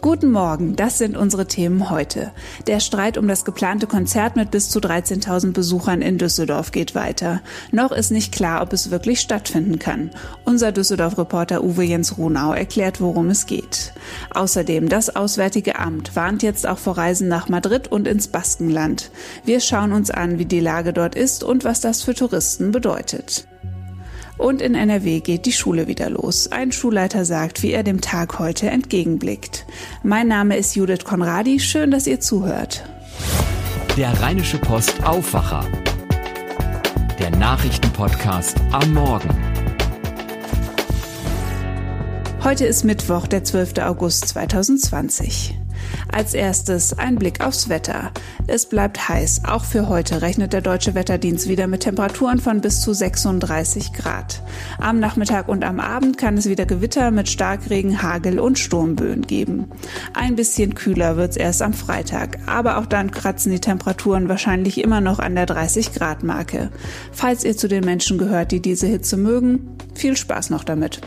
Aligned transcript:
Guten 0.00 0.30
Morgen, 0.30 0.76
das 0.76 0.96
sind 0.98 1.16
unsere 1.16 1.46
Themen 1.46 1.90
heute. 1.90 2.30
Der 2.68 2.78
Streit 2.78 3.18
um 3.18 3.26
das 3.26 3.44
geplante 3.44 3.88
Konzert 3.88 4.36
mit 4.36 4.52
bis 4.52 4.70
zu 4.70 4.78
13.000 4.78 5.52
Besuchern 5.52 6.02
in 6.02 6.18
Düsseldorf 6.18 6.70
geht 6.70 6.94
weiter. 6.94 7.40
Noch 7.72 7.90
ist 7.90 8.12
nicht 8.12 8.32
klar, 8.32 8.62
ob 8.62 8.72
es 8.72 8.92
wirklich 8.92 9.18
stattfinden 9.18 9.80
kann. 9.80 10.10
Unser 10.44 10.70
Düsseldorf-Reporter 10.70 11.64
Uwe 11.64 11.82
Jens 11.82 12.16
Runau 12.16 12.52
erklärt, 12.52 13.00
worum 13.00 13.28
es 13.28 13.46
geht. 13.46 13.92
Außerdem, 14.32 14.88
das 14.88 15.16
Auswärtige 15.16 15.80
Amt 15.80 16.14
warnt 16.14 16.44
jetzt 16.44 16.68
auch 16.68 16.78
vor 16.78 16.96
Reisen 16.96 17.26
nach 17.26 17.48
Madrid 17.48 17.88
und 17.88 18.06
ins 18.06 18.28
Baskenland. 18.28 19.10
Wir 19.44 19.58
schauen 19.58 19.92
uns 19.92 20.12
an, 20.12 20.38
wie 20.38 20.46
die 20.46 20.60
Lage 20.60 20.92
dort 20.92 21.16
ist 21.16 21.42
und 21.42 21.64
was 21.64 21.80
das 21.80 22.04
für 22.04 22.14
Touristen 22.14 22.70
bedeutet. 22.70 23.48
Und 24.38 24.62
in 24.62 24.76
NRW 24.76 25.20
geht 25.20 25.46
die 25.46 25.52
Schule 25.52 25.88
wieder 25.88 26.08
los. 26.08 26.50
Ein 26.52 26.70
Schulleiter 26.70 27.24
sagt, 27.24 27.62
wie 27.62 27.72
er 27.72 27.82
dem 27.82 28.00
Tag 28.00 28.38
heute 28.38 28.70
entgegenblickt. 28.70 29.66
Mein 30.04 30.28
Name 30.28 30.56
ist 30.56 30.76
Judith 30.76 31.04
Konradi. 31.04 31.58
Schön, 31.58 31.90
dass 31.90 32.06
ihr 32.06 32.20
zuhört. 32.20 32.84
Der 33.96 34.18
Rheinische 34.20 34.58
Post 34.58 35.04
Aufwacher. 35.04 35.66
Der 37.18 37.30
Nachrichtenpodcast 37.30 38.56
am 38.70 38.94
Morgen. 38.94 39.28
Heute 42.44 42.64
ist 42.64 42.84
Mittwoch, 42.84 43.26
der 43.26 43.42
12. 43.42 43.78
August 43.80 44.28
2020. 44.28 45.58
Als 46.10 46.34
erstes 46.34 46.98
ein 46.98 47.16
Blick 47.16 47.44
aufs 47.44 47.68
Wetter. 47.68 48.12
Es 48.46 48.66
bleibt 48.66 49.08
heiß. 49.08 49.42
Auch 49.44 49.64
für 49.64 49.88
heute 49.88 50.22
rechnet 50.22 50.52
der 50.52 50.60
Deutsche 50.60 50.94
Wetterdienst 50.94 51.48
wieder 51.48 51.66
mit 51.66 51.82
Temperaturen 51.82 52.38
von 52.38 52.60
bis 52.60 52.80
zu 52.80 52.92
36 52.92 53.92
Grad. 53.92 54.42
Am 54.78 55.00
Nachmittag 55.00 55.48
und 55.48 55.64
am 55.64 55.80
Abend 55.80 56.18
kann 56.18 56.36
es 56.36 56.48
wieder 56.48 56.66
Gewitter 56.66 57.10
mit 57.10 57.28
Starkregen, 57.28 58.02
Hagel 58.02 58.38
und 58.38 58.58
Sturmböen 58.58 59.22
geben. 59.22 59.70
Ein 60.14 60.36
bisschen 60.36 60.74
kühler 60.74 61.16
wird's 61.16 61.36
erst 61.36 61.62
am 61.62 61.74
Freitag, 61.74 62.38
aber 62.46 62.78
auch 62.78 62.86
dann 62.86 63.10
kratzen 63.10 63.52
die 63.52 63.60
Temperaturen 63.60 64.28
wahrscheinlich 64.28 64.82
immer 64.82 65.00
noch 65.00 65.18
an 65.18 65.34
der 65.34 65.46
30 65.46 65.92
Grad 65.92 66.22
Marke. 66.22 66.70
Falls 67.12 67.44
ihr 67.44 67.56
zu 67.56 67.68
den 67.68 67.84
Menschen 67.84 68.18
gehört, 68.18 68.52
die 68.52 68.60
diese 68.60 68.86
Hitze 68.86 69.16
mögen, 69.16 69.76
viel 69.94 70.16
Spaß 70.16 70.50
noch 70.50 70.64
damit. 70.64 71.00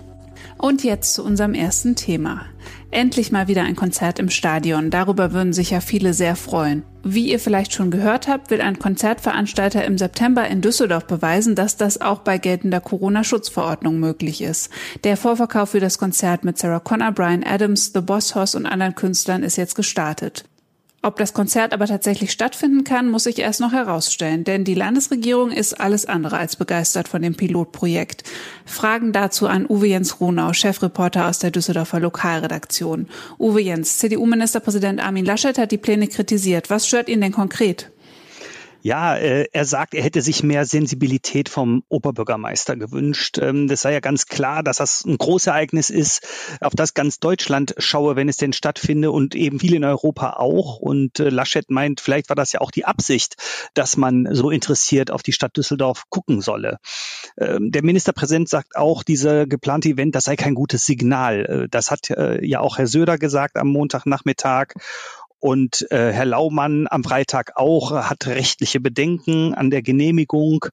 Und 0.58 0.84
jetzt 0.84 1.14
zu 1.16 1.24
unserem 1.24 1.54
ersten 1.54 1.96
Thema. 1.96 2.46
Endlich 2.92 3.32
mal 3.32 3.48
wieder 3.48 3.64
ein 3.64 3.76
Konzert 3.76 4.20
im 4.20 4.30
Stadion. 4.30 4.90
Darüber 4.90 5.32
würden 5.32 5.54
sich 5.54 5.72
ja 5.72 5.80
viele 5.80 6.14
sehr 6.14 6.36
freuen. 6.36 6.84
Wie 7.04 7.32
ihr 7.32 7.40
vielleicht 7.40 7.74
schon 7.74 7.90
gehört 7.90 8.28
habt, 8.28 8.52
will 8.52 8.62
ein 8.62 8.78
Konzertveranstalter 8.78 9.84
im 9.86 9.98
September 9.98 10.48
in 10.48 10.62
Düsseldorf 10.62 11.08
beweisen, 11.08 11.56
dass 11.56 11.76
das 11.76 12.00
auch 12.00 12.20
bei 12.20 12.38
geltender 12.38 12.80
Corona-Schutzverordnung 12.80 14.00
möglich 14.00 14.42
ist. 14.42 14.70
Der 15.04 15.18
Vorverkauf 15.18 15.72
für 15.72 15.80
das 15.80 15.98
Konzert 15.98 16.44
mit 16.44 16.58
Sarah 16.58 16.80
Connor, 16.80 17.12
Brian 17.12 17.44
Adams, 17.44 17.92
The 17.94 18.02
Boss 18.02 18.36
Hoss 18.36 18.54
und 18.54 18.66
anderen 18.66 18.94
Künstlern 18.96 19.42
ist 19.42 19.56
jetzt 19.56 19.76
gestartet. 19.76 20.46
Ob 21.04 21.18
das 21.18 21.34
Konzert 21.34 21.74
aber 21.74 21.88
tatsächlich 21.88 22.32
stattfinden 22.32 22.84
kann, 22.84 23.10
muss 23.10 23.24
sich 23.24 23.40
erst 23.40 23.60
noch 23.60 23.72
herausstellen, 23.72 24.44
denn 24.44 24.64
die 24.64 24.76
Landesregierung 24.76 25.50
ist 25.50 25.80
alles 25.80 26.06
andere 26.06 26.38
als 26.38 26.56
begeistert 26.56 27.08
von 27.08 27.24
dem 27.24 27.34
Pilotprojekt. 27.34 28.24
Fragen 28.66 29.12
dazu 29.12 29.48
an 29.48 29.66
Uwe 29.68 29.88
Jens 29.88 30.20
Runau, 30.20 30.54
Chefreporter 30.54 31.28
aus 31.28 31.40
der 31.40 31.50
Düsseldorfer 31.50 32.00
Lokalredaktion. 32.00 33.08
Uwe 33.40 33.62
Jens, 33.62 33.98
CDU-Ministerpräsident 33.98 35.04
Armin 35.04 35.26
Laschet 35.26 35.58
hat 35.58 35.72
die 35.72 35.80
Pläne 35.80 36.08
kritisiert. 36.08 36.70
Was 36.70 36.88
stört 36.88 37.10
ihn 37.10 37.22
denn 37.22 37.32
konkret? 37.32 37.90
Ja, 38.84 39.16
äh, 39.16 39.48
er 39.52 39.66
sagt, 39.66 39.94
er 39.94 40.02
hätte 40.02 40.22
sich 40.22 40.42
mehr 40.42 40.66
Sensibilität 40.66 41.50
vom 41.50 41.84
Oberbürgermeister 41.88 42.76
gewünscht. 42.76 43.38
Ähm, 43.38 43.68
das 43.68 43.82
sei 43.82 43.94
ja 43.94 44.00
ganz 44.00 44.26
klar, 44.26 44.64
dass 44.64 44.78
das 44.78 45.06
ein 45.06 45.20
Großereignis 45.20 45.92
ist, 45.92 46.28
auf 46.62 46.74
das 46.74 46.96
ganz 46.96 47.20
Deutschland 47.20 47.76
schaue, 47.78 48.16
wenn 48.16 48.28
es 48.28 48.38
denn 48.38 48.54
stattfinde 48.54 49.12
und 49.12 49.36
eben 49.36 49.60
viele 49.60 49.76
in 49.76 49.84
Europa 49.84 50.34
auch. 50.38 50.78
Und 50.78 51.20
äh, 51.20 51.30
Laschet 51.30 51.70
meint, 51.70 52.02
vielleicht 52.02 52.30
war 52.30 52.36
das 52.36 52.54
ja 52.54 52.62
auch 52.62 52.72
die 52.72 52.86
Absicht, 52.86 53.36
dass 53.76 53.98
man 53.98 54.28
so 54.32 54.50
interessiert 54.50 55.12
auf 55.12 55.22
die 55.22 55.34
Stadt 55.34 55.56
Düsseldorf 55.56 56.06
gucken 56.10 56.42
solle. 56.42 56.80
Ähm, 57.38 57.72
der 57.72 57.84
Ministerpräsident 57.84 58.50
sagt 58.50 58.76
auch, 58.76 59.04
dieser 59.04 59.46
geplante 59.46 59.90
Event, 59.90 60.16
das 60.16 60.24
sei 60.24 60.36
kein 60.36 60.56
gutes 60.56 60.88
Signal. 60.88 61.46
Äh, 61.46 61.68
das 61.70 61.92
hat 61.92 62.10
ja 62.42 62.60
auch 62.60 62.78
Herr 62.78 62.88
Söder 62.88 63.18
gesagt 63.18 63.58
am 63.58 63.68
Montagnachmittag. 63.68 64.74
Und 65.42 65.92
äh, 65.92 66.14
Herr 66.14 66.26
Laumann 66.26 66.88
am 66.90 67.04
Freitag 67.04 67.54
auch 67.56 67.92
hat 67.92 68.28
rechtliche 68.28 68.80
Bedenken 68.80 69.56
an 69.56 69.72
der 69.72 69.82
Genehmigung. 69.82 70.66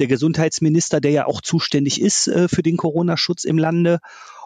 Der 0.00 0.08
Gesundheitsminister, 0.08 1.00
der 1.00 1.12
ja 1.12 1.26
auch 1.26 1.40
zuständig 1.40 2.00
ist 2.00 2.26
äh, 2.26 2.48
für 2.48 2.62
den 2.62 2.76
Corona-Schutz 2.76 3.44
im 3.44 3.56
Lande. 3.56 4.00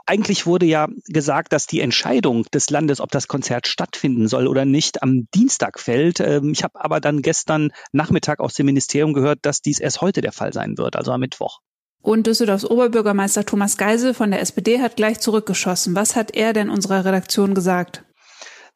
Eigentlich 0.04 0.44
wurde 0.44 0.66
ja 0.66 0.88
gesagt, 1.06 1.54
dass 1.54 1.66
die 1.66 1.80
Entscheidung 1.80 2.44
des 2.52 2.68
Landes, 2.68 3.00
ob 3.00 3.10
das 3.10 3.26
Konzert 3.26 3.66
stattfinden 3.66 4.28
soll 4.28 4.48
oder 4.48 4.66
nicht, 4.66 5.02
am 5.02 5.28
Dienstag 5.34 5.80
fällt. 5.80 6.20
Ähm, 6.20 6.52
ich 6.52 6.62
habe 6.62 6.84
aber 6.84 7.00
dann 7.00 7.22
gestern 7.22 7.72
Nachmittag 7.90 8.40
aus 8.40 8.52
dem 8.52 8.66
Ministerium 8.66 9.14
gehört, 9.14 9.38
dass 9.42 9.62
dies 9.62 9.80
erst 9.80 10.02
heute 10.02 10.20
der 10.20 10.32
Fall 10.32 10.52
sein 10.52 10.76
wird, 10.76 10.96
also 10.96 11.10
am 11.10 11.20
Mittwoch. 11.20 11.60
Und 12.02 12.26
Düsseldorfs 12.26 12.66
Oberbürgermeister 12.66 13.46
Thomas 13.46 13.78
Geisel 13.78 14.12
von 14.12 14.30
der 14.30 14.42
SPD 14.42 14.82
hat 14.82 14.96
gleich 14.96 15.20
zurückgeschossen. 15.20 15.94
Was 15.94 16.16
hat 16.16 16.36
er 16.36 16.52
denn 16.52 16.68
unserer 16.68 17.06
Redaktion 17.06 17.54
gesagt? 17.54 18.04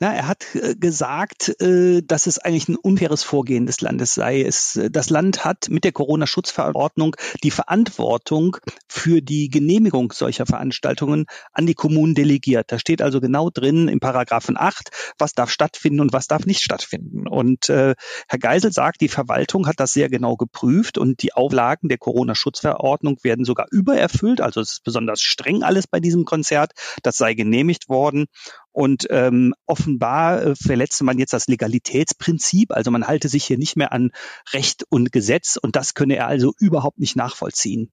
Na, 0.00 0.14
er 0.14 0.28
hat 0.28 0.54
äh, 0.54 0.76
gesagt, 0.76 1.60
äh, 1.60 2.02
dass 2.02 2.28
es 2.28 2.38
eigentlich 2.38 2.68
ein 2.68 2.76
unfaires 2.76 3.24
Vorgehen 3.24 3.66
des 3.66 3.80
Landes 3.80 4.14
sei. 4.14 4.42
Es, 4.42 4.76
äh, 4.76 4.92
das 4.92 5.10
Land 5.10 5.44
hat 5.44 5.70
mit 5.70 5.82
der 5.82 5.90
Corona-Schutzverordnung 5.90 7.16
die 7.42 7.50
Verantwortung 7.50 8.58
für 8.86 9.20
die 9.22 9.48
Genehmigung 9.48 10.12
solcher 10.12 10.46
Veranstaltungen 10.46 11.26
an 11.52 11.66
die 11.66 11.74
Kommunen 11.74 12.14
delegiert. 12.14 12.70
Da 12.70 12.78
steht 12.78 13.02
also 13.02 13.20
genau 13.20 13.50
drin 13.50 13.88
im 13.88 13.98
Paragraphen 13.98 14.56
8, 14.56 14.90
was 15.18 15.32
darf 15.32 15.50
stattfinden 15.50 15.98
und 15.98 16.12
was 16.12 16.28
darf 16.28 16.46
nicht 16.46 16.62
stattfinden. 16.62 17.26
Und 17.26 17.68
äh, 17.68 17.96
Herr 18.28 18.38
Geisel 18.38 18.70
sagt, 18.72 19.00
die 19.00 19.08
Verwaltung 19.08 19.66
hat 19.66 19.80
das 19.80 19.92
sehr 19.92 20.08
genau 20.08 20.36
geprüft 20.36 20.96
und 20.96 21.22
die 21.22 21.32
Auflagen 21.32 21.88
der 21.88 21.98
Corona-Schutzverordnung 21.98 23.18
werden 23.24 23.44
sogar 23.44 23.66
übererfüllt. 23.72 24.40
Also 24.40 24.60
es 24.60 24.74
ist 24.74 24.84
besonders 24.84 25.22
streng 25.22 25.64
alles 25.64 25.88
bei 25.88 25.98
diesem 25.98 26.24
Konzert. 26.24 26.70
Das 27.02 27.16
sei 27.16 27.34
genehmigt 27.34 27.88
worden. 27.88 28.26
Und 28.72 29.06
ähm, 29.10 29.54
offenbar 29.66 30.42
äh, 30.42 30.54
verletzte 30.54 31.04
man 31.04 31.18
jetzt 31.18 31.32
das 31.32 31.48
Legalitätsprinzip, 31.48 32.72
also 32.72 32.90
man 32.90 33.06
halte 33.06 33.28
sich 33.28 33.44
hier 33.44 33.58
nicht 33.58 33.76
mehr 33.76 33.92
an 33.92 34.10
Recht 34.52 34.84
und 34.88 35.10
Gesetz 35.10 35.56
und 35.56 35.74
das 35.74 35.94
könne 35.94 36.16
er 36.16 36.28
also 36.28 36.52
überhaupt 36.58 36.98
nicht 36.98 37.16
nachvollziehen. 37.16 37.90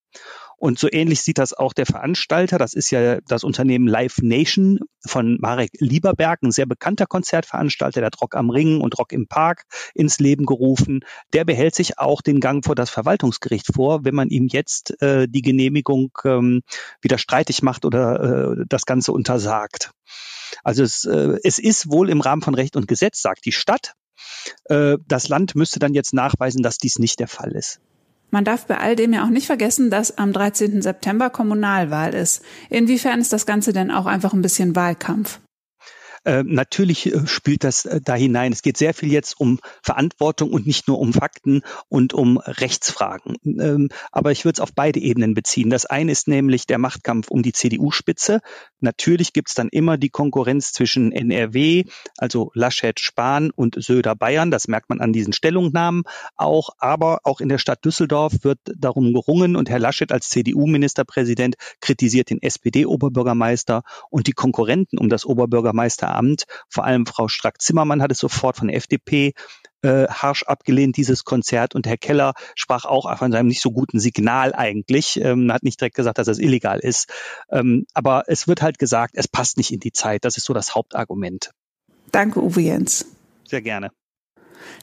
Und 0.57 0.79
so 0.79 0.87
ähnlich 0.91 1.21
sieht 1.21 1.37
das 1.37 1.53
auch 1.53 1.73
der 1.73 1.85
Veranstalter. 1.85 2.57
Das 2.57 2.73
ist 2.73 2.89
ja 2.89 3.19
das 3.21 3.43
Unternehmen 3.43 3.87
Live 3.87 4.19
Nation 4.21 4.79
von 5.05 5.37
Marek 5.39 5.71
Lieberberg, 5.79 6.41
ein 6.43 6.51
sehr 6.51 6.65
bekannter 6.65 7.05
Konzertveranstalter, 7.05 8.01
der 8.01 8.07
hat 8.07 8.21
Rock 8.21 8.35
am 8.35 8.49
Ring 8.49 8.81
und 8.81 8.97
Rock 8.97 9.11
im 9.11 9.27
Park 9.27 9.63
ins 9.93 10.19
Leben 10.19 10.45
gerufen. 10.45 11.01
Der 11.33 11.45
behält 11.45 11.75
sich 11.75 11.97
auch 11.99 12.21
den 12.21 12.39
Gang 12.39 12.65
vor 12.65 12.75
das 12.75 12.89
Verwaltungsgericht 12.89 13.73
vor, 13.73 14.05
wenn 14.05 14.15
man 14.15 14.29
ihm 14.29 14.47
jetzt 14.47 15.01
äh, 15.01 15.27
die 15.27 15.41
Genehmigung 15.41 16.11
ähm, 16.23 16.61
wieder 17.01 17.17
streitig 17.17 17.61
macht 17.61 17.85
oder 17.85 18.57
äh, 18.59 18.65
das 18.67 18.85
Ganze 18.85 19.11
untersagt. 19.11 19.91
Also 20.63 20.83
es, 20.83 21.05
äh, 21.05 21.37
es 21.43 21.59
ist 21.59 21.91
wohl 21.91 22.09
im 22.09 22.21
Rahmen 22.21 22.41
von 22.41 22.55
Recht 22.55 22.75
und 22.75 22.87
Gesetz, 22.87 23.21
sagt 23.21 23.45
die 23.45 23.51
Stadt. 23.51 23.93
Äh, 24.65 24.97
das 25.07 25.27
Land 25.27 25.55
müsste 25.55 25.79
dann 25.79 25.93
jetzt 25.93 26.13
nachweisen, 26.13 26.63
dass 26.63 26.77
dies 26.77 26.99
nicht 26.99 27.19
der 27.19 27.27
Fall 27.27 27.51
ist. 27.51 27.79
Man 28.31 28.43
darf 28.43 28.65
bei 28.65 28.77
all 28.77 28.95
dem 28.95 29.13
ja 29.13 29.23
auch 29.23 29.29
nicht 29.29 29.47
vergessen, 29.47 29.89
dass 29.89 30.17
am 30.17 30.33
13. 30.33 30.81
September 30.81 31.29
Kommunalwahl 31.29 32.13
ist. 32.13 32.41
Inwiefern 32.69 33.21
ist 33.21 33.31
das 33.31 33.45
Ganze 33.45 33.71
denn 33.71 33.91
auch 33.91 34.05
einfach 34.05 34.33
ein 34.33 34.41
bisschen 34.41 34.75
Wahlkampf? 34.75 35.39
Äh, 36.25 36.43
natürlich 36.43 37.13
äh, 37.13 37.27
spielt 37.27 37.63
das 37.63 37.85
äh, 37.85 38.01
da 38.03 38.15
hinein. 38.15 38.51
Es 38.51 38.63
geht 38.63 38.77
sehr 38.77 38.93
viel 38.93 39.11
jetzt 39.11 39.39
um 39.39 39.59
Verantwortung 39.83 40.51
und 40.51 40.65
nicht 40.65 40.87
nur 40.87 40.99
um 40.99 41.13
Fakten 41.13 41.61
und 41.87 42.13
um 42.13 42.37
Rechtsfragen. 42.39 43.37
Ähm, 43.45 43.89
aber 44.11 44.31
ich 44.31 44.43
würde 44.43 44.55
es 44.55 44.59
auf 44.59 44.73
beide 44.73 44.99
Ebenen 44.99 45.35
beziehen. 45.35 45.69
Das 45.69 45.85
eine 45.85 46.11
ist 46.11 46.27
nämlich 46.27 46.65
der 46.65 46.79
Machtkampf 46.79 47.29
um 47.29 47.43
die 47.43 47.53
CDU-Spitze. 47.53 48.41
Natürlich 48.79 49.33
gibt 49.33 49.49
es 49.49 49.53
dann 49.53 49.69
immer 49.69 49.97
die 49.97 50.09
Konkurrenz 50.09 50.73
zwischen 50.73 51.11
NRW, 51.11 51.83
also 52.17 52.51
Laschet 52.55 52.99
Spahn 52.99 53.51
und 53.51 53.75
Söder 53.77 54.15
Bayern. 54.15 54.49
Das 54.49 54.67
merkt 54.67 54.89
man 54.89 55.01
an 55.01 55.13
diesen 55.13 55.31
Stellungnahmen 55.31 56.03
auch. 56.35 56.69
Aber 56.79 57.19
auch 57.23 57.39
in 57.39 57.49
der 57.49 57.59
Stadt 57.59 57.85
Düsseldorf 57.85 58.33
wird 58.41 58.59
darum 58.65 59.13
gerungen 59.13 59.55
und 59.55 59.69
Herr 59.69 59.79
Laschet 59.79 60.11
als 60.11 60.29
CDU-Ministerpräsident 60.29 61.55
kritisiert 61.81 62.31
den 62.31 62.41
SPD-Oberbürgermeister 62.41 63.83
und 64.09 64.25
die 64.25 64.31
Konkurrenten 64.31 64.97
um 64.97 65.09
das 65.09 65.25
Oberbürgermeister 65.25 66.14
Amt. 66.15 66.45
Vor 66.69 66.85
allem 66.85 67.05
Frau 67.05 67.27
Strack-Zimmermann 67.27 68.01
hat 68.01 68.11
es 68.11 68.19
sofort 68.19 68.57
von 68.57 68.67
der 68.67 68.77
FDP 68.77 69.33
äh, 69.81 70.07
harsch 70.07 70.43
abgelehnt, 70.43 70.97
dieses 70.97 71.23
Konzert. 71.23 71.75
Und 71.75 71.87
Herr 71.87 71.97
Keller 71.97 72.33
sprach 72.55 72.85
auch 72.85 73.17
von 73.17 73.31
seinem 73.31 73.47
nicht 73.47 73.61
so 73.61 73.71
guten 73.71 73.99
Signal 73.99 74.53
eigentlich. 74.53 75.19
Ähm, 75.21 75.51
hat 75.51 75.63
nicht 75.63 75.79
direkt 75.79 75.95
gesagt, 75.95 76.17
dass 76.17 76.27
das 76.27 76.39
illegal 76.39 76.79
ist. 76.79 77.11
Ähm, 77.49 77.85
aber 77.93 78.23
es 78.27 78.47
wird 78.47 78.61
halt 78.61 78.79
gesagt, 78.79 79.13
es 79.15 79.27
passt 79.27 79.57
nicht 79.57 79.71
in 79.71 79.79
die 79.79 79.91
Zeit. 79.91 80.25
Das 80.25 80.37
ist 80.37 80.45
so 80.45 80.53
das 80.53 80.75
Hauptargument. 80.75 81.51
Danke, 82.11 82.41
Uwe 82.41 82.61
Jens. 82.61 83.05
Sehr 83.47 83.61
gerne. 83.61 83.91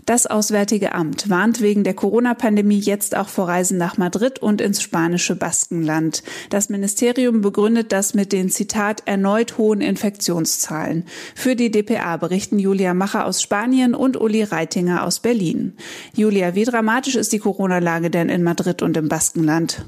Das 0.04 0.26
Auswärtige 0.26 0.94
Amt 0.94 1.30
warnt 1.30 1.60
wegen 1.60 1.84
der 1.84 1.94
Corona-Pandemie 1.94 2.78
jetzt 2.78 3.16
auch 3.16 3.28
vor 3.28 3.48
Reisen 3.48 3.78
nach 3.78 3.96
Madrid 3.98 4.40
und 4.40 4.60
ins 4.60 4.82
spanische 4.82 5.36
Baskenland. 5.36 6.22
Das 6.50 6.68
Ministerium 6.68 7.40
begründet 7.40 7.92
das 7.92 8.14
mit 8.14 8.32
den 8.32 8.50
Zitat 8.50 9.02
erneut 9.06 9.58
hohen 9.58 9.80
Infektionszahlen. 9.80 11.04
Für 11.34 11.56
die 11.56 11.70
DPA 11.70 12.16
berichten 12.16 12.58
Julia 12.58 12.94
Macher 12.94 13.26
aus 13.26 13.40
Spanien 13.42 13.94
und 13.94 14.20
Uli 14.20 14.42
Reitinger 14.42 15.04
aus 15.04 15.20
Berlin. 15.20 15.74
Julia, 16.14 16.54
wie 16.54 16.64
dramatisch 16.64 17.16
ist 17.16 17.32
die 17.32 17.38
Corona-Lage 17.38 18.10
denn 18.10 18.28
in 18.28 18.42
Madrid 18.42 18.82
und 18.82 18.96
im 18.96 19.08
Baskenland? 19.08 19.84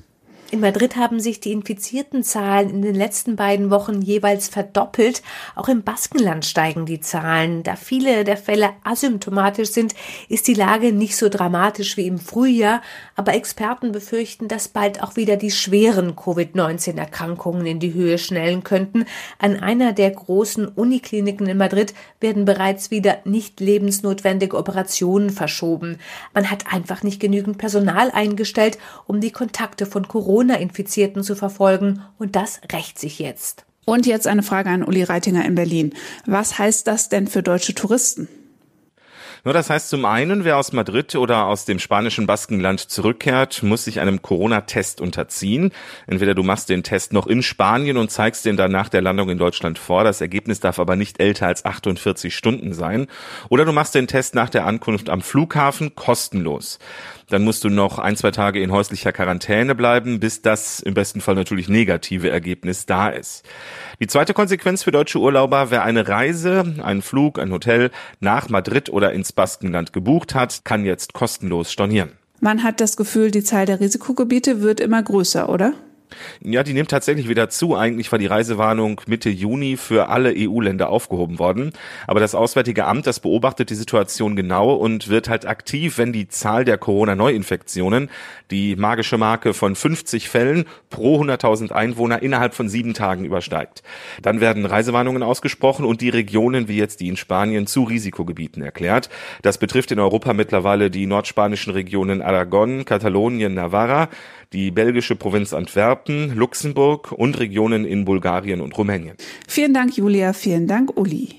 In 0.50 0.60
Madrid 0.60 0.96
haben 0.96 1.20
sich 1.20 1.40
die 1.40 1.52
infizierten 1.52 2.22
Zahlen 2.22 2.68
in 2.70 2.82
den 2.82 2.94
letzten 2.94 3.34
beiden 3.34 3.70
Wochen 3.70 4.02
jeweils 4.02 4.46
verdoppelt. 4.46 5.22
Auch 5.56 5.68
im 5.68 5.82
Baskenland 5.82 6.44
steigen 6.44 6.86
die 6.86 7.00
Zahlen. 7.00 7.62
Da 7.62 7.76
viele 7.76 8.24
der 8.24 8.36
Fälle 8.36 8.70
asymptomatisch 8.84 9.70
sind, 9.70 9.94
ist 10.28 10.46
die 10.46 10.54
Lage 10.54 10.92
nicht 10.92 11.16
so 11.16 11.28
dramatisch 11.28 11.96
wie 11.96 12.06
im 12.06 12.18
Frühjahr. 12.18 12.82
Aber 13.16 13.34
Experten 13.34 13.90
befürchten, 13.90 14.46
dass 14.46 14.68
bald 14.68 15.02
auch 15.02 15.16
wieder 15.16 15.36
die 15.36 15.50
schweren 15.50 16.14
Covid-19-Erkrankungen 16.14 17.66
in 17.66 17.80
die 17.80 17.94
Höhe 17.94 18.18
schnellen 18.18 18.62
könnten. 18.62 19.06
An 19.38 19.58
einer 19.58 19.92
der 19.92 20.10
großen 20.10 20.68
Unikliniken 20.68 21.48
in 21.48 21.56
Madrid 21.56 21.94
werden 22.20 22.44
bereits 22.44 22.90
wieder 22.90 23.18
nicht 23.24 23.60
lebensnotwendige 23.60 24.56
Operationen 24.56 25.30
verschoben. 25.30 25.98
Man 26.32 26.50
hat 26.50 26.72
einfach 26.72 27.02
nicht 27.02 27.18
genügend 27.18 27.58
Personal 27.58 28.10
eingestellt, 28.12 28.78
um 29.06 29.20
die 29.20 29.32
Kontakte 29.32 29.86
von 29.86 30.06
Corona 30.06 30.33
Corona-Infizierten 30.34 31.22
zu 31.22 31.36
verfolgen 31.36 32.02
und 32.18 32.34
das 32.34 32.60
rächt 32.72 32.98
sich 32.98 33.20
jetzt. 33.20 33.64
Und 33.84 34.04
jetzt 34.04 34.26
eine 34.26 34.42
Frage 34.42 34.68
an 34.68 34.82
Uli 34.82 35.04
Reitinger 35.04 35.44
in 35.44 35.54
Berlin. 35.54 35.94
Was 36.26 36.58
heißt 36.58 36.88
das 36.88 37.08
denn 37.08 37.28
für 37.28 37.44
deutsche 37.44 37.72
Touristen? 37.72 38.26
Nur 39.44 39.54
das 39.54 39.70
heißt 39.70 39.90
zum 39.90 40.06
einen, 40.06 40.44
wer 40.44 40.56
aus 40.56 40.72
Madrid 40.72 41.14
oder 41.14 41.46
aus 41.46 41.66
dem 41.66 41.78
spanischen 41.78 42.26
Baskenland 42.26 42.80
zurückkehrt, 42.80 43.62
muss 43.62 43.84
sich 43.84 44.00
einem 44.00 44.22
Corona-Test 44.22 45.00
unterziehen. 45.02 45.70
Entweder 46.08 46.34
du 46.34 46.42
machst 46.42 46.68
den 46.70 46.82
Test 46.82 47.12
noch 47.12 47.26
in 47.28 47.42
Spanien 47.42 47.98
und 47.98 48.10
zeigst 48.10 48.46
den 48.46 48.56
dann 48.56 48.72
nach 48.72 48.88
der 48.88 49.02
Landung 49.02 49.28
in 49.28 49.38
Deutschland 49.38 49.78
vor. 49.78 50.02
Das 50.02 50.20
Ergebnis 50.22 50.60
darf 50.60 50.80
aber 50.80 50.96
nicht 50.96 51.20
älter 51.20 51.46
als 51.46 51.64
48 51.64 52.34
Stunden 52.34 52.72
sein. 52.72 53.06
Oder 53.50 53.66
du 53.66 53.72
machst 53.72 53.94
den 53.94 54.08
Test 54.08 54.34
nach 54.34 54.48
der 54.48 54.66
Ankunft 54.66 55.10
am 55.10 55.20
Flughafen 55.20 55.94
kostenlos. 55.94 56.78
Dann 57.28 57.44
musst 57.44 57.64
du 57.64 57.70
noch 57.70 57.98
ein, 57.98 58.16
zwei 58.16 58.30
Tage 58.30 58.60
in 58.60 58.70
häuslicher 58.70 59.12
Quarantäne 59.12 59.74
bleiben, 59.74 60.20
bis 60.20 60.42
das 60.42 60.80
im 60.80 60.94
besten 60.94 61.20
Fall 61.20 61.34
natürlich 61.34 61.68
negative 61.68 62.30
Ergebnis 62.30 62.86
da 62.86 63.08
ist. 63.08 63.44
Die 64.00 64.06
zweite 64.06 64.34
Konsequenz 64.34 64.82
für 64.82 64.90
deutsche 64.90 65.18
Urlauber, 65.18 65.70
wer 65.70 65.84
eine 65.84 66.06
Reise, 66.08 66.74
einen 66.82 67.02
Flug, 67.02 67.38
ein 67.38 67.52
Hotel 67.52 67.90
nach 68.20 68.48
Madrid 68.48 68.90
oder 68.90 69.12
ins 69.12 69.32
Baskenland 69.32 69.92
gebucht 69.92 70.34
hat, 70.34 70.64
kann 70.64 70.84
jetzt 70.84 71.12
kostenlos 71.14 71.72
stornieren. 71.72 72.12
Man 72.40 72.62
hat 72.62 72.80
das 72.80 72.96
Gefühl, 72.96 73.30
die 73.30 73.42
Zahl 73.42 73.64
der 73.64 73.80
Risikogebiete 73.80 74.60
wird 74.60 74.80
immer 74.80 75.02
größer, 75.02 75.48
oder? 75.48 75.72
Ja, 76.40 76.62
die 76.62 76.72
nimmt 76.72 76.90
tatsächlich 76.90 77.28
wieder 77.28 77.48
zu. 77.48 77.76
Eigentlich 77.76 78.10
war 78.12 78.18
die 78.18 78.26
Reisewarnung 78.26 79.00
Mitte 79.06 79.30
Juni 79.30 79.76
für 79.76 80.08
alle 80.08 80.34
EU-Länder 80.36 80.88
aufgehoben 80.90 81.38
worden. 81.38 81.72
Aber 82.06 82.20
das 82.20 82.34
Auswärtige 82.34 82.86
Amt, 82.86 83.06
das 83.06 83.20
beobachtet 83.20 83.70
die 83.70 83.74
Situation 83.74 84.36
genau 84.36 84.74
und 84.74 85.08
wird 85.08 85.28
halt 85.28 85.46
aktiv, 85.46 85.98
wenn 85.98 86.12
die 86.12 86.28
Zahl 86.28 86.64
der 86.64 86.78
Corona-Neuinfektionen 86.78 88.10
die 88.50 88.76
magische 88.76 89.18
Marke 89.18 89.54
von 89.54 89.74
50 89.74 90.28
Fällen 90.28 90.64
pro 90.90 91.20
100.000 91.20 91.72
Einwohner 91.72 92.22
innerhalb 92.22 92.54
von 92.54 92.68
sieben 92.68 92.94
Tagen 92.94 93.24
übersteigt. 93.24 93.82
Dann 94.22 94.40
werden 94.40 94.66
Reisewarnungen 94.66 95.22
ausgesprochen 95.22 95.84
und 95.84 96.00
die 96.00 96.10
Regionen, 96.10 96.68
wie 96.68 96.76
jetzt 96.76 97.00
die 97.00 97.08
in 97.08 97.16
Spanien, 97.16 97.66
zu 97.66 97.84
Risikogebieten 97.84 98.62
erklärt. 98.62 99.08
Das 99.42 99.58
betrifft 99.58 99.90
in 99.92 100.00
Europa 100.00 100.32
mittlerweile 100.32 100.90
die 100.90 101.06
nordspanischen 101.06 101.72
Regionen 101.72 102.22
Aragon, 102.22 102.84
Katalonien, 102.84 103.54
Navarra, 103.54 104.08
die 104.54 104.70
belgische 104.70 105.16
Provinz 105.16 105.52
Antwerpen, 105.52 106.34
Luxemburg 106.34 107.12
und 107.12 107.38
Regionen 107.38 107.84
in 107.84 108.04
Bulgarien 108.04 108.60
und 108.60 108.78
Rumänien. 108.78 109.16
Vielen 109.48 109.74
Dank, 109.74 109.96
Julia. 109.96 110.32
Vielen 110.32 110.68
Dank, 110.68 110.96
Uli. 110.96 111.30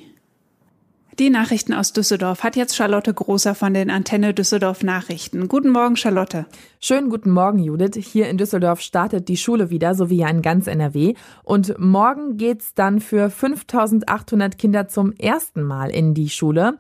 Die 1.18 1.30
Nachrichten 1.30 1.74
aus 1.74 1.94
Düsseldorf 1.94 2.44
hat 2.44 2.58
jetzt 2.58 2.76
Charlotte 2.76 3.14
Großer 3.14 3.56
von 3.56 3.74
den 3.74 3.90
Antenne 3.90 4.34
Düsseldorf 4.34 4.84
Nachrichten. 4.84 5.48
Guten 5.48 5.70
Morgen, 5.70 5.96
Charlotte. 5.96 6.46
Schönen 6.82 7.10
guten 7.10 7.32
Morgen, 7.32 7.60
Judith. 7.60 7.96
Hier 7.96 8.28
in 8.28 8.38
Düsseldorf 8.38 8.82
startet 8.82 9.30
die 9.30 9.38
Schule 9.38 9.70
wieder, 9.70 9.96
so 9.96 10.10
wie 10.10 10.18
ja 10.18 10.28
in 10.28 10.42
ganz 10.42 10.68
NRW. 10.68 11.14
Und 11.46 11.80
morgen 11.80 12.36
geht's 12.36 12.74
dann 12.74 13.00
für 13.00 13.30
5800 13.30 14.58
Kinder 14.58 14.90
zum 14.90 15.14
ersten 15.14 15.64
Mal 15.64 15.90
in 15.90 16.14
die 16.14 16.30
Schule. 16.30 16.80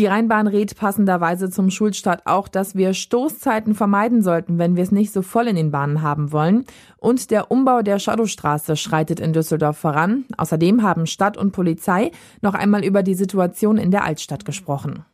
Die 0.00 0.06
Rheinbahn 0.06 0.46
rät 0.46 0.76
passenderweise 0.76 1.50
zum 1.50 1.68
Schulstart 1.68 2.22
auch, 2.24 2.48
dass 2.48 2.74
wir 2.74 2.94
Stoßzeiten 2.94 3.74
vermeiden 3.74 4.22
sollten, 4.22 4.56
wenn 4.56 4.74
wir 4.74 4.82
es 4.82 4.92
nicht 4.92 5.12
so 5.12 5.20
voll 5.20 5.46
in 5.46 5.56
den 5.56 5.70
Bahnen 5.70 6.00
haben 6.00 6.32
wollen. 6.32 6.64
Und 6.96 7.30
der 7.30 7.50
Umbau 7.50 7.82
der 7.82 7.98
Shadowstraße 7.98 8.76
schreitet 8.76 9.20
in 9.20 9.34
Düsseldorf 9.34 9.76
voran. 9.76 10.24
Außerdem 10.38 10.82
haben 10.82 11.04
Stadt 11.04 11.36
und 11.36 11.52
Polizei 11.52 12.12
noch 12.40 12.54
einmal 12.54 12.82
über 12.82 13.02
die 13.02 13.12
Situation 13.12 13.76
in 13.76 13.90
der 13.90 14.04
Altstadt 14.04 14.46
gesprochen. 14.46 15.04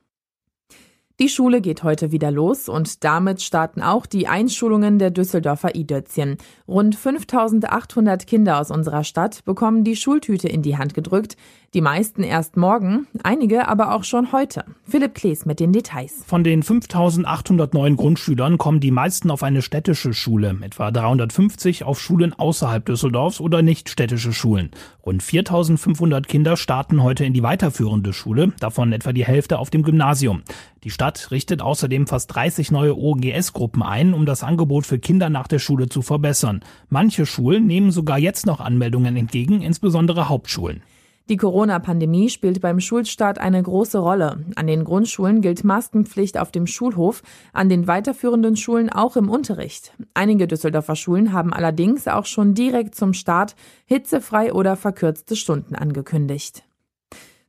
Die 1.19 1.31
Schule 1.31 1.63
geht 1.63 1.83
heute 1.83 2.13
wieder 2.13 2.31
los 2.31 2.69
und 2.69 3.03
damit 3.03 3.41
starten 3.41 3.81
auch 3.81 4.05
die 4.05 4.29
Einschulungen 4.29 4.99
der 4.99 5.11
Düsseldorfer 5.11 5.75
Idötzchen. 5.75 6.37
Rund 6.69 6.95
5800 6.95 8.27
Kinder 8.27 8.61
aus 8.61 8.71
unserer 8.71 9.03
Stadt 9.03 9.43
bekommen 9.47 9.83
die 9.83 9.97
Schultüte 9.97 10.47
in 10.47 10.61
die 10.61 10.77
Hand 10.77 10.93
gedrückt. 10.93 11.39
Die 11.75 11.81
meisten 11.81 12.23
erst 12.23 12.57
morgen, 12.57 13.07
einige 13.23 13.69
aber 13.69 13.93
auch 13.93 14.05
schon 14.05 14.33
heute. 14.33 14.65
Philipp 14.85 15.15
Klees 15.15 15.47
mit 15.47 15.59
den 15.59 15.73
Details. 15.73 16.23
Von 16.25 16.45
den 16.45 16.63
5809 16.63 17.97
Grundschülern 17.97 18.57
kommen 18.57 18.81
die 18.81 18.93
meisten 18.93 19.31
auf 19.31 19.43
eine 19.43 19.63
städtische 19.63 20.15
Schule, 20.15 20.57
etwa 20.63 20.91
350 20.91 21.85
auf 21.85 22.01
Schulen 22.01 22.33
außerhalb 22.33 22.85
Düsseldorfs 22.87 23.41
oder 23.41 23.63
nicht 23.63 23.89
städtische 23.89 24.33
Schulen. 24.33 24.71
Rund 25.05 25.23
4500 25.23 26.29
Kinder 26.29 26.57
starten 26.57 27.03
heute 27.03 27.25
in 27.25 27.33
die 27.33 27.43
weiterführende 27.43 28.13
Schule, 28.13 28.53
davon 28.61 28.93
etwa 28.93 29.13
die 29.13 29.27
Hälfte 29.27 29.59
auf 29.59 29.69
dem 29.69 29.83
Gymnasium. 29.83 30.43
Die 30.85 30.91
Stadt 30.91 31.31
richtet 31.33 31.63
außerdem 31.63 32.07
fast 32.07 32.35
30 32.35 32.71
neue 32.71 32.97
OGS-Gruppen 32.97 33.83
ein, 33.83 34.15
um 34.15 34.25
das 34.25 34.45
Angebot 34.45 34.87
für 34.87 35.01
Kinder 35.01 35.31
nach 35.31 35.49
der 35.49 35.59
Schule 35.59 35.89
zu 35.89 36.01
verbessern. 36.01 36.61
Manche 36.89 37.27
Schulen 37.27 37.67
nehmen 37.67 37.91
sogar 37.91 38.19
jetzt 38.19 38.47
noch 38.47 38.61
Anmeldungen 38.61 39.17
entgegen, 39.17 39.63
insbesondere 39.63 40.29
Hauptschulen. 40.29 40.83
Die 41.29 41.37
Corona-Pandemie 41.37 42.29
spielt 42.29 42.61
beim 42.61 42.79
Schulstart 42.79 43.39
eine 43.39 43.61
große 43.61 43.99
Rolle. 43.99 44.45
An 44.55 44.69
den 44.69 44.85
Grundschulen 44.85 45.41
gilt 45.41 45.65
Maskenpflicht 45.65 46.39
auf 46.39 46.53
dem 46.53 46.69
Schulhof, 46.69 47.23
an 47.53 47.69
den 47.69 47.89
weiterführenden 47.89 48.57
Schulen 48.57 48.91
auch 48.91 49.17
im 49.17 49.29
Unterricht. 49.29 49.93
Einige 50.15 50.47
Düsseldorfer 50.47 50.95
Schulen 50.95 51.33
haben 51.33 51.53
allerdings 51.53 52.07
auch 52.07 52.27
schon 52.27 52.55
direkt 52.55 52.95
zum 52.95 53.13
Start 53.13 53.57
hitzefrei 53.87 54.53
oder 54.53 54.77
verkürzte 54.77 55.35
Stunden 55.35 55.75
angekündigt. 55.75 56.66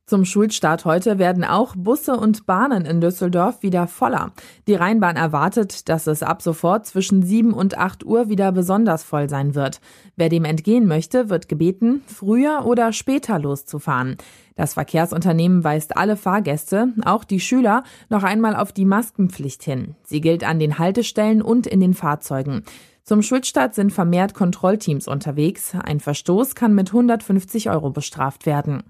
Zum 0.08 0.24
Schulstart 0.24 0.86
heute 0.86 1.18
werden 1.18 1.44
auch 1.44 1.76
Busse 1.76 2.16
und 2.16 2.46
Bahnen 2.46 2.86
in 2.86 3.02
Düsseldorf 3.02 3.62
wieder 3.62 3.86
voller. 3.86 4.32
Die 4.66 4.72
Rheinbahn 4.72 5.16
erwartet, 5.16 5.90
dass 5.90 6.06
es 6.06 6.22
ab 6.22 6.40
sofort 6.40 6.86
zwischen 6.86 7.22
7 7.22 7.52
und 7.52 7.76
8 7.76 8.06
Uhr 8.06 8.30
wieder 8.30 8.50
besonders 8.50 9.02
voll 9.02 9.28
sein 9.28 9.54
wird. 9.54 9.82
Wer 10.16 10.30
dem 10.30 10.46
entgehen 10.46 10.86
möchte, 10.86 11.28
wird 11.28 11.46
gebeten, 11.46 12.00
früher 12.06 12.64
oder 12.64 12.94
später 12.94 13.38
loszufahren. 13.38 14.16
Das 14.56 14.72
Verkehrsunternehmen 14.72 15.62
weist 15.62 15.98
alle 15.98 16.16
Fahrgäste, 16.16 16.94
auch 17.04 17.24
die 17.24 17.38
Schüler, 17.38 17.82
noch 18.08 18.22
einmal 18.22 18.56
auf 18.56 18.72
die 18.72 18.86
Maskenpflicht 18.86 19.62
hin. 19.62 19.94
Sie 20.04 20.22
gilt 20.22 20.42
an 20.42 20.58
den 20.58 20.78
Haltestellen 20.78 21.42
und 21.42 21.66
in 21.66 21.80
den 21.80 21.92
Fahrzeugen. 21.92 22.62
Zum 23.04 23.20
Schulstart 23.20 23.74
sind 23.74 23.92
vermehrt 23.92 24.32
Kontrollteams 24.32 25.06
unterwegs. 25.06 25.74
Ein 25.74 26.00
Verstoß 26.00 26.54
kann 26.54 26.74
mit 26.74 26.88
150 26.88 27.68
Euro 27.68 27.90
bestraft 27.90 28.46
werden. 28.46 28.84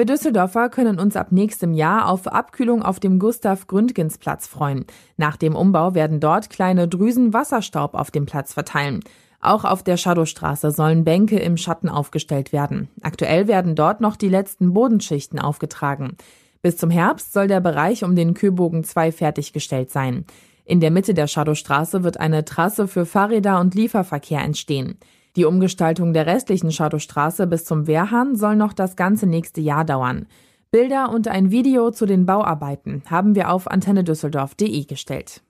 Wir 0.00 0.06
Düsseldorfer 0.06 0.70
können 0.70 0.98
uns 0.98 1.14
ab 1.14 1.30
nächstem 1.30 1.74
Jahr 1.74 2.08
auf 2.08 2.26
Abkühlung 2.26 2.82
auf 2.82 3.00
dem 3.00 3.18
Gustav-Gründgens-Platz 3.18 4.46
freuen. 4.46 4.86
Nach 5.18 5.36
dem 5.36 5.54
Umbau 5.54 5.94
werden 5.94 6.20
dort 6.20 6.48
kleine 6.48 6.88
Drüsen 6.88 7.34
Wasserstaub 7.34 7.92
auf 7.92 8.10
dem 8.10 8.24
Platz 8.24 8.54
verteilen. 8.54 9.00
Auch 9.42 9.66
auf 9.66 9.82
der 9.82 9.98
Shadowstraße 9.98 10.70
sollen 10.70 11.04
Bänke 11.04 11.38
im 11.38 11.58
Schatten 11.58 11.90
aufgestellt 11.90 12.50
werden. 12.50 12.88
Aktuell 13.02 13.46
werden 13.46 13.74
dort 13.74 14.00
noch 14.00 14.16
die 14.16 14.30
letzten 14.30 14.72
Bodenschichten 14.72 15.38
aufgetragen. 15.38 16.16
Bis 16.62 16.78
zum 16.78 16.88
Herbst 16.88 17.34
soll 17.34 17.48
der 17.48 17.60
Bereich 17.60 18.02
um 18.02 18.16
den 18.16 18.32
Kühlbogen 18.32 18.84
2 18.84 19.12
fertiggestellt 19.12 19.90
sein. 19.90 20.24
In 20.64 20.80
der 20.80 20.90
Mitte 20.90 21.12
der 21.12 21.26
Shadowstraße 21.26 22.04
wird 22.04 22.18
eine 22.18 22.46
Trasse 22.46 22.88
für 22.88 23.04
Fahrräder 23.04 23.60
und 23.60 23.74
Lieferverkehr 23.74 24.40
entstehen. 24.40 24.96
Die 25.36 25.44
Umgestaltung 25.44 26.12
der 26.12 26.26
restlichen 26.26 26.72
Schadowstraße 26.72 27.46
bis 27.46 27.64
zum 27.64 27.86
Wehrhahn 27.86 28.34
soll 28.34 28.56
noch 28.56 28.72
das 28.72 28.96
ganze 28.96 29.26
nächste 29.26 29.60
Jahr 29.60 29.84
dauern. 29.84 30.26
Bilder 30.70 31.10
und 31.10 31.28
ein 31.28 31.50
Video 31.50 31.90
zu 31.90 32.06
den 32.06 32.26
Bauarbeiten 32.26 33.02
haben 33.06 33.34
wir 33.34 33.50
auf 33.50 33.68
antennedüsseldorf.de 33.68 34.84
gestellt. 34.84 35.42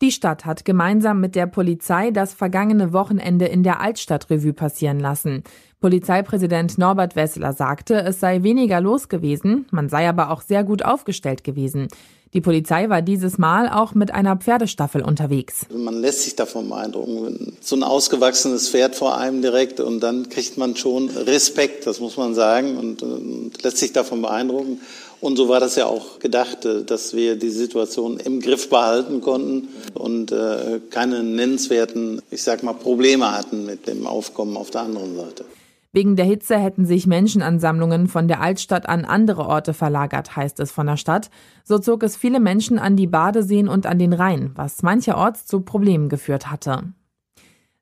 Die 0.00 0.12
Stadt 0.12 0.44
hat 0.44 0.64
gemeinsam 0.64 1.20
mit 1.20 1.34
der 1.34 1.46
Polizei 1.46 2.12
das 2.12 2.32
vergangene 2.32 2.92
Wochenende 2.92 3.46
in 3.46 3.64
der 3.64 3.80
Altstadtrevue 3.80 4.52
passieren 4.52 5.00
lassen. 5.00 5.42
Polizeipräsident 5.80 6.78
Norbert 6.78 7.16
Wessler 7.16 7.52
sagte, 7.52 8.02
es 8.02 8.20
sei 8.20 8.44
weniger 8.44 8.80
los 8.80 9.08
gewesen, 9.08 9.66
man 9.72 9.88
sei 9.88 10.08
aber 10.08 10.30
auch 10.30 10.42
sehr 10.42 10.62
gut 10.62 10.84
aufgestellt 10.84 11.42
gewesen. 11.42 11.88
Die 12.34 12.40
Polizei 12.40 12.88
war 12.88 13.00
dieses 13.00 13.38
Mal 13.38 13.68
auch 13.68 13.94
mit 13.94 14.12
einer 14.12 14.36
Pferdestaffel 14.36 15.02
unterwegs. 15.02 15.66
Man 15.74 16.00
lässt 16.00 16.22
sich 16.22 16.36
davon 16.36 16.68
beeindrucken. 16.68 17.56
So 17.60 17.76
ein 17.76 17.82
ausgewachsenes 17.82 18.68
Pferd 18.68 18.96
vor 18.96 19.16
einem 19.16 19.40
direkt 19.40 19.80
und 19.80 20.00
dann 20.00 20.28
kriegt 20.28 20.58
man 20.58 20.76
schon 20.76 21.08
Respekt, 21.08 21.86
das 21.86 22.00
muss 22.00 22.16
man 22.16 22.34
sagen, 22.34 22.76
und, 22.76 23.02
und 23.02 23.62
lässt 23.62 23.78
sich 23.78 23.92
davon 23.92 24.22
beeindrucken. 24.22 24.80
Und 25.20 25.36
so 25.36 25.48
war 25.48 25.58
das 25.58 25.76
ja 25.76 25.86
auch 25.86 26.20
gedacht, 26.20 26.64
äh, 26.64 26.84
dass 26.84 27.14
wir 27.14 27.36
die 27.36 27.50
Situation 27.50 28.18
im 28.20 28.40
Griff 28.40 28.68
behalten 28.68 29.20
konnten 29.20 29.68
und 29.94 30.30
äh, 30.30 30.80
keine 30.90 31.22
nennenswerten, 31.22 32.22
ich 32.30 32.42
sag 32.42 32.62
mal, 32.62 32.74
Probleme 32.74 33.36
hatten 33.36 33.66
mit 33.66 33.88
dem 33.88 34.06
Aufkommen 34.06 34.56
auf 34.56 34.70
der 34.70 34.82
anderen 34.82 35.16
Seite. 35.16 35.44
Wegen 35.92 36.16
der 36.16 36.26
Hitze 36.26 36.58
hätten 36.58 36.84
sich 36.84 37.06
Menschenansammlungen 37.06 38.08
von 38.08 38.28
der 38.28 38.40
Altstadt 38.42 38.88
an 38.88 39.04
andere 39.04 39.46
Orte 39.46 39.72
verlagert, 39.72 40.36
heißt 40.36 40.60
es 40.60 40.70
von 40.70 40.86
der 40.86 40.98
Stadt. 40.98 41.30
So 41.64 41.78
zog 41.78 42.02
es 42.02 42.16
viele 42.16 42.40
Menschen 42.40 42.78
an 42.78 42.96
die 42.96 43.06
Badeseen 43.06 43.68
und 43.68 43.86
an 43.86 43.98
den 43.98 44.12
Rhein, 44.12 44.50
was 44.54 44.82
mancherorts 44.82 45.46
zu 45.46 45.62
Problemen 45.62 46.08
geführt 46.08 46.50
hatte. 46.50 46.92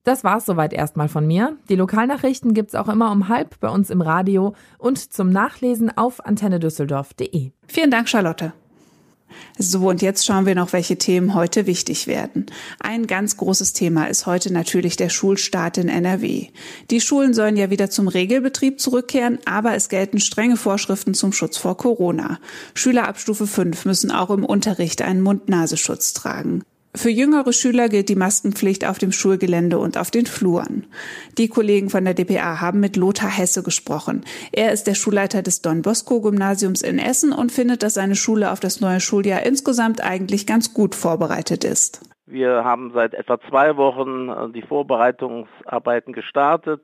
Das 0.04 0.22
war's 0.22 0.46
soweit 0.46 0.72
erstmal 0.72 1.08
von 1.08 1.26
mir. 1.26 1.56
Die 1.68 1.74
Lokalnachrichten 1.74 2.54
gibt's 2.54 2.76
auch 2.76 2.88
immer 2.88 3.10
um 3.10 3.28
halb 3.28 3.58
bei 3.58 3.68
uns 3.68 3.90
im 3.90 4.00
Radio 4.00 4.54
und 4.78 4.98
zum 5.12 5.30
Nachlesen 5.30 5.96
auf 5.96 6.24
antennedüsseldorf.de. 6.24 7.50
Vielen 7.66 7.90
Dank, 7.90 8.08
Charlotte. 8.08 8.52
So, 9.58 9.88
und 9.88 10.02
jetzt 10.02 10.26
schauen 10.26 10.46
wir 10.46 10.54
noch, 10.54 10.72
welche 10.72 10.98
Themen 10.98 11.34
heute 11.34 11.66
wichtig 11.66 12.06
werden. 12.06 12.46
Ein 12.78 13.06
ganz 13.06 13.36
großes 13.36 13.72
Thema 13.72 14.06
ist 14.06 14.26
heute 14.26 14.52
natürlich 14.52 14.96
der 14.96 15.08
Schulstart 15.08 15.78
in 15.78 15.88
NRW. 15.88 16.48
Die 16.90 17.00
Schulen 17.00 17.34
sollen 17.34 17.56
ja 17.56 17.70
wieder 17.70 17.90
zum 17.90 18.08
Regelbetrieb 18.08 18.80
zurückkehren, 18.80 19.38
aber 19.44 19.74
es 19.74 19.88
gelten 19.88 20.20
strenge 20.20 20.56
Vorschriften 20.56 21.14
zum 21.14 21.32
Schutz 21.32 21.56
vor 21.56 21.76
Corona. 21.76 22.38
Schüler 22.74 23.08
ab 23.08 23.18
Stufe 23.18 23.46
5 23.46 23.84
müssen 23.84 24.10
auch 24.10 24.30
im 24.30 24.44
Unterricht 24.44 25.02
einen 25.02 25.22
Mund-Nasenschutz 25.22 26.12
tragen. 26.12 26.62
Für 26.96 27.10
jüngere 27.10 27.52
Schüler 27.52 27.90
gilt 27.90 28.08
die 28.08 28.16
Maskenpflicht 28.16 28.88
auf 28.88 28.96
dem 28.96 29.12
Schulgelände 29.12 29.78
und 29.78 29.98
auf 29.98 30.10
den 30.10 30.24
Fluren. 30.24 30.86
Die 31.36 31.48
Kollegen 31.48 31.90
von 31.90 32.06
der 32.06 32.14
DPA 32.14 32.62
haben 32.62 32.80
mit 32.80 32.96
Lothar 32.96 33.28
Hesse 33.28 33.62
gesprochen. 33.62 34.24
Er 34.50 34.72
ist 34.72 34.84
der 34.84 34.94
Schulleiter 34.94 35.42
des 35.42 35.60
Don 35.60 35.82
Bosco 35.82 36.22
Gymnasiums 36.22 36.80
in 36.80 36.98
Essen 36.98 37.32
und 37.32 37.52
findet, 37.52 37.82
dass 37.82 37.94
seine 37.94 38.16
Schule 38.16 38.50
auf 38.50 38.60
das 38.60 38.80
neue 38.80 39.00
Schuljahr 39.00 39.44
insgesamt 39.44 40.02
eigentlich 40.02 40.46
ganz 40.46 40.72
gut 40.72 40.94
vorbereitet 40.94 41.64
ist. 41.64 42.00
Wir 42.24 42.64
haben 42.64 42.90
seit 42.94 43.12
etwa 43.12 43.38
zwei 43.50 43.76
Wochen 43.76 44.30
äh, 44.30 44.48
die 44.52 44.62
Vorbereitungsarbeiten 44.62 46.14
gestartet. 46.14 46.80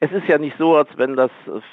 Es 0.00 0.12
ist 0.12 0.28
ja 0.28 0.36
nicht 0.36 0.58
so, 0.58 0.76
als 0.76 0.90
wenn 0.96 1.16
das 1.16 1.30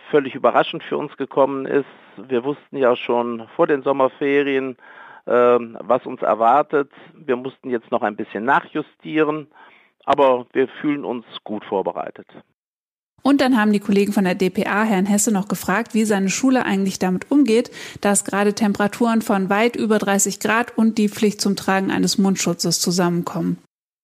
völlig 0.09 0.35
überraschend 0.35 0.83
für 0.83 0.97
uns 0.97 1.17
gekommen 1.17 1.65
ist. 1.65 1.85
Wir 2.15 2.45
wussten 2.45 2.77
ja 2.77 2.95
schon 2.95 3.45
vor 3.57 3.67
den 3.67 3.81
Sommerferien, 3.81 4.77
was 5.25 6.05
uns 6.05 6.21
erwartet. 6.21 6.91
Wir 7.13 7.35
mussten 7.35 7.69
jetzt 7.69 7.91
noch 7.91 8.01
ein 8.01 8.15
bisschen 8.15 8.45
nachjustieren, 8.45 9.47
aber 10.05 10.45
wir 10.53 10.67
fühlen 10.67 11.05
uns 11.05 11.25
gut 11.43 11.63
vorbereitet. 11.65 12.27
Und 13.23 13.39
dann 13.41 13.55
haben 13.59 13.71
die 13.71 13.79
Kollegen 13.79 14.13
von 14.13 14.23
der 14.23 14.35
DPA 14.35 14.83
Herrn 14.83 15.05
Hesse 15.05 15.31
noch 15.31 15.47
gefragt, 15.47 15.93
wie 15.93 16.05
seine 16.05 16.29
Schule 16.29 16.65
eigentlich 16.65 16.97
damit 16.97 17.29
umgeht, 17.29 17.69
dass 18.01 18.25
gerade 18.25 18.53
Temperaturen 18.53 19.21
von 19.21 19.49
weit 19.49 19.75
über 19.75 19.99
30 19.99 20.39
Grad 20.39 20.77
und 20.77 20.97
die 20.97 21.09
Pflicht 21.09 21.39
zum 21.39 21.55
Tragen 21.55 21.91
eines 21.91 22.17
Mundschutzes 22.17 22.81
zusammenkommen. 22.81 23.57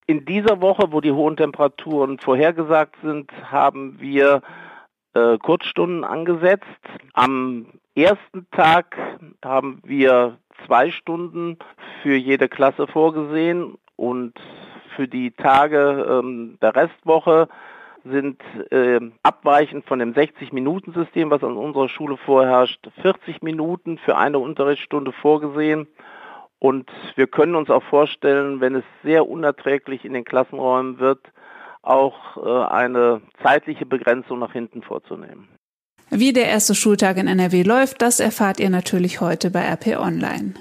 In 0.05 0.23
dieser 0.25 0.61
Woche, 0.61 0.91
wo 0.91 1.01
die 1.01 1.11
hohen 1.11 1.35
Temperaturen 1.35 2.19
vorhergesagt 2.19 2.95
sind, 3.03 3.29
haben 3.43 3.99
wir 3.99 4.41
äh, 5.13 5.37
Kurzstunden 5.39 6.03
angesetzt. 6.03 6.65
Am 7.13 7.65
ersten 7.95 8.47
Tag 8.51 8.95
haben 9.43 9.81
wir 9.85 10.37
zwei 10.65 10.91
Stunden 10.91 11.57
für 12.01 12.15
jede 12.15 12.49
Klasse 12.49 12.87
vorgesehen 12.87 13.77
und 13.95 14.33
für 14.95 15.07
die 15.07 15.31
Tage 15.31 16.05
ähm, 16.09 16.57
der 16.61 16.75
Restwoche 16.75 17.47
sind 18.03 18.41
äh, 18.71 18.99
abweichend 19.23 19.85
von 19.85 19.99
dem 19.99 20.13
60-Minuten-System, 20.13 21.29
was 21.29 21.43
an 21.43 21.57
unserer 21.57 21.89
Schule 21.89 22.17
vorherrscht, 22.17 22.89
40 23.01 23.41
Minuten 23.41 23.97
für 23.97 24.17
eine 24.17 24.39
Unterrichtsstunde 24.39 25.11
vorgesehen. 25.11 25.87
Und 26.59 26.89
wir 27.15 27.27
können 27.27 27.55
uns 27.55 27.69
auch 27.69 27.83
vorstellen, 27.83 28.61
wenn 28.61 28.75
es 28.75 28.83
sehr 29.03 29.27
unerträglich 29.27 30.05
in 30.05 30.13
den 30.13 30.25
Klassenräumen 30.25 30.99
wird, 30.99 31.19
auch 31.81 32.37
äh, 32.37 32.73
eine 32.73 33.21
zeitliche 33.43 33.85
Begrenzung 33.85 34.39
nach 34.39 34.53
hinten 34.53 34.81
vorzunehmen. 34.81 35.47
Wie 36.09 36.33
der 36.33 36.47
erste 36.47 36.73
Schultag 36.73 37.17
in 37.17 37.27
NRW 37.27 37.63
läuft, 37.63 38.01
das 38.01 38.19
erfahrt 38.19 38.59
ihr 38.59 38.69
natürlich 38.69 39.21
heute 39.21 39.51
bei 39.51 39.61
RP 39.61 39.97
Online. 39.97 40.53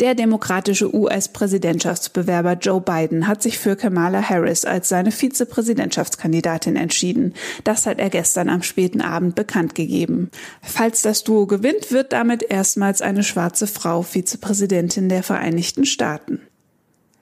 Der 0.00 0.14
demokratische 0.14 0.94
US-Präsidentschaftsbewerber 0.94 2.54
Joe 2.54 2.80
Biden 2.80 3.28
hat 3.28 3.42
sich 3.42 3.58
für 3.58 3.76
Kamala 3.76 4.22
Harris 4.22 4.64
als 4.64 4.88
seine 4.88 5.12
Vizepräsidentschaftskandidatin 5.12 6.76
entschieden. 6.76 7.34
Das 7.64 7.86
hat 7.86 7.98
er 7.98 8.10
gestern 8.10 8.48
am 8.48 8.62
späten 8.62 9.00
Abend 9.00 9.34
bekannt 9.34 9.74
gegeben. 9.74 10.30
Falls 10.62 11.02
das 11.02 11.24
Duo 11.24 11.46
gewinnt, 11.46 11.92
wird 11.92 12.12
damit 12.12 12.42
erstmals 12.42 13.02
eine 13.02 13.22
schwarze 13.22 13.66
Frau 13.66 14.02
Vizepräsidentin 14.02 15.08
der 15.08 15.22
Vereinigten 15.22 15.84
Staaten. 15.84 16.40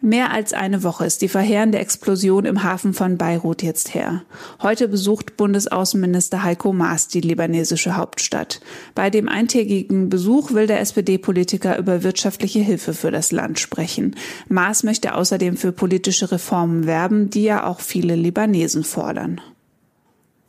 Mehr 0.02 0.32
als 0.32 0.54
eine 0.54 0.82
Woche 0.82 1.04
ist 1.04 1.20
die 1.20 1.28
verheerende 1.28 1.78
Explosion 1.78 2.46
im 2.46 2.62
Hafen 2.62 2.94
von 2.94 3.18
Beirut 3.18 3.62
jetzt 3.62 3.94
her. 3.94 4.22
Heute 4.62 4.88
besucht 4.88 5.36
Bundesaußenminister 5.36 6.42
Heiko 6.42 6.72
Maas 6.72 7.08
die 7.08 7.20
libanesische 7.20 7.98
Hauptstadt. 7.98 8.62
Bei 8.94 9.10
dem 9.10 9.28
eintägigen 9.28 10.08
Besuch 10.08 10.52
will 10.52 10.66
der 10.66 10.80
SPD-Politiker 10.80 11.76
über 11.76 12.02
wirtschaftliche 12.02 12.60
Hilfe 12.60 12.94
für 12.94 13.10
das 13.10 13.30
Land 13.30 13.58
sprechen. 13.60 14.16
Maas 14.48 14.84
möchte 14.84 15.14
außerdem 15.14 15.58
für 15.58 15.72
politische 15.72 16.32
Reformen 16.32 16.86
werben, 16.86 17.28
die 17.28 17.42
ja 17.42 17.66
auch 17.66 17.80
viele 17.80 18.14
Libanesen 18.14 18.84
fordern. 18.84 19.42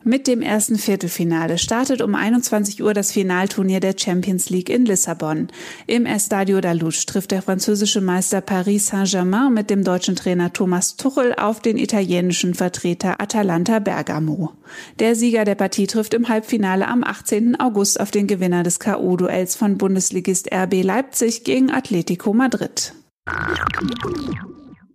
Mit 0.03 0.25
dem 0.25 0.41
ersten 0.41 0.77
Viertelfinale 0.77 1.59
startet 1.59 2.01
um 2.01 2.15
21 2.15 2.81
Uhr 2.81 2.95
das 2.95 3.11
Finalturnier 3.11 3.79
der 3.79 3.93
Champions 3.95 4.49
League 4.49 4.69
in 4.69 4.85
Lissabon. 4.85 5.49
Im 5.85 6.07
Estadio 6.07 6.59
da 6.59 6.71
Luz 6.71 7.05
trifft 7.05 7.29
der 7.29 7.43
französische 7.43 8.01
Meister 8.01 8.41
Paris 8.41 8.87
Saint-Germain 8.87 9.53
mit 9.53 9.69
dem 9.69 9.83
deutschen 9.83 10.15
Trainer 10.15 10.51
Thomas 10.51 10.95
Tuchel 10.95 11.35
auf 11.35 11.59
den 11.59 11.77
italienischen 11.77 12.55
Vertreter 12.55 13.21
Atalanta 13.21 13.77
Bergamo. 13.77 14.53
Der 14.97 15.15
Sieger 15.15 15.45
der 15.45 15.55
Partie 15.55 15.85
trifft 15.85 16.15
im 16.15 16.29
Halbfinale 16.29 16.87
am 16.87 17.03
18. 17.03 17.59
August 17.59 17.99
auf 17.99 18.09
den 18.09 18.25
Gewinner 18.25 18.63
des 18.63 18.79
K.O.-Duells 18.79 19.55
von 19.55 19.77
Bundesligist 19.77 20.51
RB 20.51 20.81
Leipzig 20.81 21.43
gegen 21.43 21.69
Atletico 21.69 22.33
Madrid. 22.33 22.93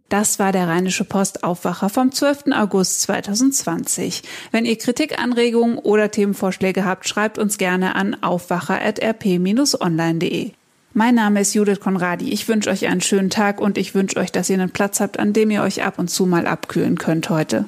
Das 0.09 0.39
war 0.39 0.53
der 0.53 0.69
Rheinische 0.69 1.03
Post 1.05 1.43
Aufwacher 1.43 1.89
vom 1.89 2.13
12. 2.13 2.53
August 2.53 3.01
2020. 3.03 4.23
Wenn 4.53 4.65
ihr 4.65 4.79
Kritik, 4.79 5.19
Anregungen 5.19 5.79
oder 5.79 6.13
Themenvorschläge 6.13 6.85
habt, 6.85 7.09
schreibt 7.09 7.39
uns 7.39 7.59
gerne 7.59 7.97
an 7.97 8.23
aufwacher.rp-online.de. 8.23 10.53
Mein 10.93 11.17
Name 11.17 11.41
ist 11.41 11.55
Judith 11.55 11.81
Konradi. 11.81 12.33
Ich 12.33 12.47
wünsche 12.49 12.71
euch 12.71 12.87
einen 12.87 13.01
schönen 13.01 13.31
Tag 13.31 13.61
und 13.61 13.77
ich 13.77 13.95
wünsche 13.95 14.19
euch, 14.19 14.31
dass 14.31 14.49
ihr 14.49 14.55
einen 14.55 14.71
Platz 14.71 15.01
habt, 15.01 15.19
an 15.19 15.33
dem 15.33 15.51
ihr 15.51 15.63
euch 15.63 15.83
ab 15.83 15.99
und 15.99 16.09
zu 16.09 16.25
mal 16.25 16.47
abkühlen 16.47 16.97
könnt 16.97 17.29
heute. 17.29 17.65